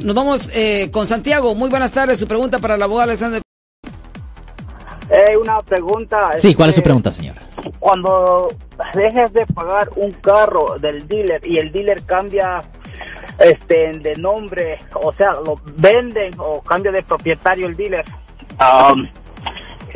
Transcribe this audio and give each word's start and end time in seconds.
Nos 0.00 0.14
vamos 0.14 0.48
eh, 0.54 0.92
con 0.92 1.06
Santiago. 1.06 1.56
Muy 1.56 1.68
buenas 1.68 1.90
tardes. 1.90 2.20
Su 2.20 2.28
pregunta 2.28 2.60
para 2.60 2.76
la 2.76 2.84
abogado 2.84 3.08
Alexander. 3.10 3.42
Eh, 5.10 5.36
una 5.36 5.58
pregunta. 5.58 6.38
Sí, 6.38 6.54
¿cuál 6.54 6.68
es 6.68 6.76
su 6.76 6.80
este, 6.82 6.88
pregunta, 6.88 7.10
señor? 7.10 7.34
Cuando 7.80 8.48
dejes 8.94 9.32
de 9.32 9.44
pagar 9.46 9.88
un 9.96 10.12
carro 10.12 10.78
del 10.80 11.08
dealer 11.08 11.44
y 11.44 11.58
el 11.58 11.72
dealer 11.72 12.04
cambia 12.04 12.62
este 13.40 13.98
de 13.98 14.14
nombre, 14.14 14.78
o 14.94 15.12
sea, 15.14 15.32
lo 15.32 15.60
venden 15.76 16.30
o 16.38 16.60
cambia 16.60 16.92
de 16.92 17.02
propietario 17.02 17.66
el 17.66 17.74
dealer, 17.74 18.04
um, 18.60 19.04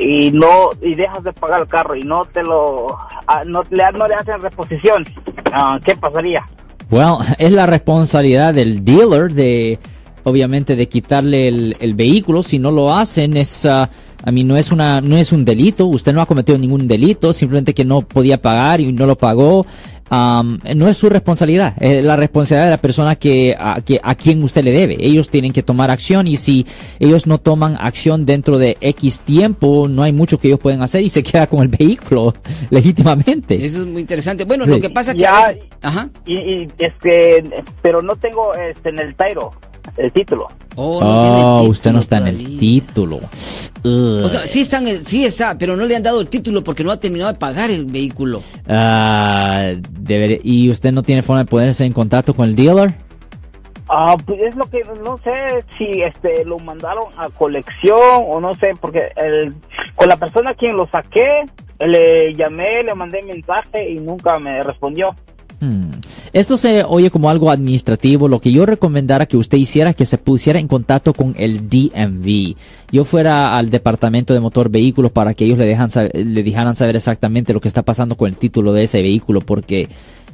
y 0.00 0.32
no 0.32 0.70
y 0.80 0.96
dejas 0.96 1.22
de 1.22 1.32
pagar 1.32 1.60
el 1.60 1.68
carro 1.68 1.94
y 1.94 2.02
no 2.02 2.24
te 2.24 2.42
lo 2.42 2.88
ah, 3.28 3.44
no, 3.46 3.62
le, 3.70 3.84
no 3.92 4.08
le 4.08 4.16
hacen 4.16 4.42
reposición, 4.42 5.04
ah, 5.52 5.78
¿qué 5.84 5.94
pasaría? 5.94 6.44
Well, 6.90 7.18
es 7.38 7.52
la 7.52 7.66
responsabilidad 7.66 8.52
del 8.52 8.84
dealer 8.84 9.32
de, 9.32 9.78
obviamente, 10.24 10.76
de 10.76 10.88
quitarle 10.88 11.48
el, 11.48 11.76
el 11.80 11.94
vehículo. 11.94 12.42
Si 12.42 12.58
no 12.58 12.70
lo 12.70 12.94
hacen, 12.94 13.36
es, 13.36 13.66
ah, 13.66 13.88
a 14.24 14.30
mí 14.32 14.44
no 14.44 14.56
es 14.56 14.70
una, 14.72 15.00
no 15.00 15.16
es 15.16 15.32
un 15.32 15.44
delito. 15.44 15.86
Usted 15.86 16.12
no 16.12 16.20
ha 16.22 16.26
cometido 16.26 16.58
ningún 16.58 16.86
delito, 16.86 17.32
simplemente 17.32 17.74
que 17.74 17.84
no 17.84 18.02
podía 18.02 18.40
pagar 18.40 18.80
y 18.80 18.92
no 18.92 19.06
lo 19.06 19.16
pagó. 19.16 19.66
Am, 20.14 20.60
no 20.76 20.88
es 20.88 20.98
su 20.98 21.08
responsabilidad, 21.08 21.74
es 21.80 22.04
la 22.04 22.16
responsabilidad 22.16 22.66
de 22.66 22.70
la 22.72 22.80
persona 22.82 23.16
que 23.16 23.56
a, 23.58 23.80
que 23.80 23.98
a 24.02 24.14
quien 24.14 24.42
usted 24.42 24.62
le 24.62 24.70
debe. 24.70 24.98
Ellos 25.00 25.30
tienen 25.30 25.54
que 25.54 25.62
tomar 25.62 25.90
acción 25.90 26.26
y 26.26 26.36
si 26.36 26.66
ellos 27.00 27.26
no 27.26 27.38
toman 27.38 27.78
acción 27.80 28.26
dentro 28.26 28.58
de 28.58 28.76
X 28.82 29.20
tiempo, 29.20 29.88
no 29.88 30.02
hay 30.02 30.12
mucho 30.12 30.38
que 30.38 30.48
ellos 30.48 30.60
pueden 30.60 30.82
hacer 30.82 31.02
y 31.02 31.08
se 31.08 31.22
queda 31.22 31.46
con 31.46 31.60
el 31.62 31.68
vehículo 31.68 32.34
legítimamente. 32.70 33.54
Eso 33.64 33.80
es 33.80 33.86
muy 33.86 34.02
interesante. 34.02 34.44
Bueno, 34.44 34.66
Sí. 34.66 34.72
lo 34.72 34.80
que 34.80 34.90
pasa 34.90 35.14
que 35.14 35.20
Ya. 35.20 35.44
a 35.44 35.46
veces- 35.48 35.62
Ajá. 35.80 36.10
Y, 36.26 36.34
y 36.38 36.68
este, 36.78 37.42
pero 37.80 38.02
no 38.02 38.14
tengo 38.16 38.52
este 38.54 38.90
en 38.90 38.98
el 38.98 39.14
Tairo 39.14 39.52
el 39.96 40.12
título. 40.12 40.48
Oh, 40.76 41.00
no 41.00 41.20
tiene 41.22 41.36
el 41.36 41.42
título 41.44 41.62
usted 41.70 41.92
no 41.92 41.98
está 42.00 42.18
en 42.18 42.26
el 42.28 42.58
título. 42.58 43.16
Ugh. 43.84 44.24
O 44.24 44.28
sea, 44.28 44.40
sí, 44.44 44.60
está 44.60 44.78
en 44.78 44.88
el- 44.88 45.06
sí 45.06 45.24
está, 45.24 45.56
pero 45.58 45.76
no 45.76 45.84
le 45.84 45.96
han 45.96 46.02
dado 46.02 46.20
el 46.20 46.28
título 46.28 46.62
porque 46.64 46.82
no 46.84 46.90
ha 46.90 46.96
terminado 47.00 47.32
de 47.32 47.38
pagar 47.38 47.70
el 47.70 47.84
vehículo. 47.86 48.42
Ah, 48.68 49.72
debería- 49.90 50.38
¿Y 50.42 50.70
usted 50.70 50.92
no 50.92 51.02
tiene 51.02 51.22
forma 51.22 51.40
de 51.44 51.50
ponerse 51.50 51.84
en 51.84 51.92
contacto 51.92 52.34
con 52.34 52.48
el 52.48 52.56
dealer? 52.56 52.94
Ah, 53.88 54.16
pues 54.24 54.40
es 54.40 54.54
lo 54.56 54.64
que 54.70 54.80
no 55.04 55.18
sé 55.22 55.64
si 55.76 56.00
este 56.02 56.44
lo 56.46 56.58
mandaron 56.58 57.06
a 57.18 57.28
colección 57.28 57.98
o 58.26 58.40
no 58.40 58.54
sé, 58.54 58.70
porque 58.80 59.08
el, 59.16 59.54
con 59.96 60.08
la 60.08 60.16
persona 60.16 60.50
a 60.50 60.54
quien 60.54 60.76
lo 60.76 60.86
saqué, 60.88 61.26
le 61.80 62.32
llamé, 62.34 62.82
le 62.84 62.94
mandé 62.94 63.22
mensaje 63.22 63.90
y 63.90 63.96
nunca 63.96 64.38
me 64.38 64.62
respondió. 64.62 65.14
Esto 66.32 66.56
se 66.56 66.82
oye 66.84 67.10
como 67.10 67.28
algo 67.28 67.50
administrativo. 67.50 68.26
Lo 68.26 68.40
que 68.40 68.52
yo 68.52 68.64
recomendara 68.64 69.26
que 69.26 69.36
usted 69.36 69.58
hiciera 69.58 69.90
es 69.90 69.96
que 69.96 70.06
se 70.06 70.16
pusiera 70.16 70.58
en 70.58 70.66
contacto 70.66 71.12
con 71.12 71.34
el 71.36 71.68
DMV. 71.68 72.54
Yo 72.90 73.04
fuera 73.04 73.54
al 73.54 73.68
departamento 73.68 74.32
de 74.32 74.40
motor 74.40 74.70
vehículos 74.70 75.12
para 75.12 75.34
que 75.34 75.44
ellos 75.44 75.58
le, 75.58 75.66
dejan 75.66 75.90
le 76.14 76.42
dejaran 76.42 76.74
saber 76.74 76.96
exactamente 76.96 77.52
lo 77.52 77.60
que 77.60 77.68
está 77.68 77.82
pasando 77.82 78.16
con 78.16 78.28
el 78.28 78.36
título 78.36 78.72
de 78.72 78.84
ese 78.84 79.02
vehículo, 79.02 79.42
porque 79.42 79.88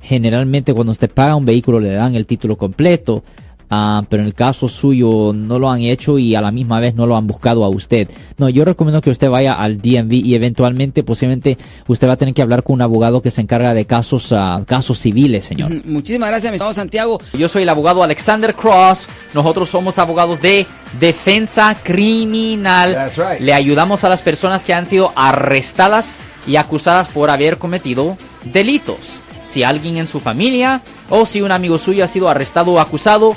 generalmente 0.00 0.74
cuando 0.74 0.90
usted 0.90 1.10
paga 1.10 1.36
un 1.36 1.46
vehículo 1.46 1.78
le 1.78 1.90
dan 1.90 2.16
el 2.16 2.26
título 2.26 2.56
completo. 2.56 3.22
Ah, 3.70 4.02
pero 4.08 4.22
en 4.22 4.26
el 4.26 4.34
caso 4.34 4.68
suyo 4.68 5.32
no 5.34 5.58
lo 5.58 5.70
han 5.70 5.80
hecho 5.80 6.18
y 6.18 6.34
a 6.34 6.40
la 6.40 6.50
misma 6.50 6.80
vez 6.80 6.94
no 6.94 7.06
lo 7.06 7.16
han 7.16 7.26
buscado 7.26 7.64
a 7.64 7.68
usted. 7.68 8.08
No, 8.36 8.48
yo 8.48 8.64
recomiendo 8.64 9.00
que 9.00 9.10
usted 9.10 9.30
vaya 9.30 9.54
al 9.54 9.80
DMV 9.80 10.12
y 10.12 10.34
eventualmente, 10.34 11.02
posiblemente, 11.02 11.58
usted 11.86 12.08
va 12.08 12.12
a 12.12 12.16
tener 12.16 12.34
que 12.34 12.42
hablar 12.42 12.62
con 12.62 12.74
un 12.74 12.82
abogado 12.82 13.22
que 13.22 13.30
se 13.30 13.40
encarga 13.40 13.74
de 13.74 13.84
casos, 13.84 14.32
ah, 14.32 14.62
casos 14.66 14.98
civiles, 14.98 15.44
señor. 15.44 15.70
Muchísimas 15.84 16.28
gracias, 16.28 16.52
mi 16.52 16.56
estimado 16.56 16.74
Santiago. 16.74 17.20
Yo 17.36 17.48
soy 17.48 17.62
el 17.62 17.68
abogado 17.68 18.02
Alexander 18.02 18.54
Cross. 18.54 19.08
Nosotros 19.34 19.68
somos 19.68 19.98
abogados 19.98 20.40
de 20.40 20.66
defensa 21.00 21.76
criminal. 21.82 22.94
That's 22.94 23.16
right. 23.16 23.40
Le 23.40 23.54
ayudamos 23.54 24.04
a 24.04 24.08
las 24.08 24.22
personas 24.22 24.64
que 24.64 24.74
han 24.74 24.86
sido 24.86 25.12
arrestadas 25.16 26.18
y 26.46 26.56
acusadas 26.56 27.08
por 27.08 27.30
haber 27.30 27.58
cometido 27.58 28.16
delitos. 28.44 29.20
Si 29.42 29.62
alguien 29.62 29.98
en 29.98 30.06
su 30.06 30.20
familia 30.20 30.82
o 31.10 31.26
si 31.26 31.42
un 31.42 31.52
amigo 31.52 31.78
suyo 31.78 32.04
ha 32.04 32.08
sido 32.08 32.28
arrestado 32.28 32.72
o 32.72 32.80
acusado, 32.80 33.36